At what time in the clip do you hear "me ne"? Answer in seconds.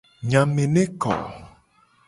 0.53-0.83